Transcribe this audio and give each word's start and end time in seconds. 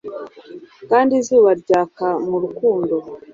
kandi 0.89 1.11
izuba 1.19 1.49
ryaka 1.61 2.07
mu 2.27 2.37
rukundo 2.43 2.95